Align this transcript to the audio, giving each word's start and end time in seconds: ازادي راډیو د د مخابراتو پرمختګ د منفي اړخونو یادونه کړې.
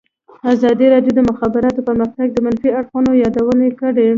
ازادي 0.53 0.85
راډیو 0.93 1.13
د 1.15 1.17
د 1.17 1.19
مخابراتو 1.29 1.85
پرمختګ 1.89 2.27
د 2.31 2.37
منفي 2.45 2.69
اړخونو 2.79 3.11
یادونه 3.23 3.65
کړې. 3.79 4.09